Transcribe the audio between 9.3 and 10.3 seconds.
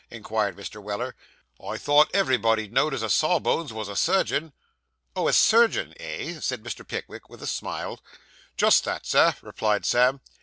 replied Sam.